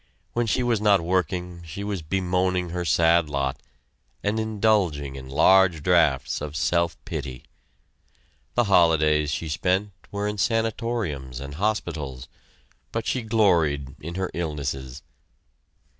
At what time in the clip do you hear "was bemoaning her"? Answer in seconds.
1.83-2.83